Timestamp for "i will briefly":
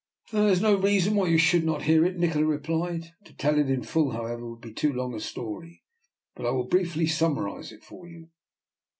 6.43-7.05